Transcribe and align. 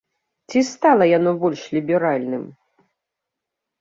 Ці 0.51 0.59
стала 0.69 1.05
яно 1.17 1.31
больш 1.45 1.61
ліберальным? 1.77 2.43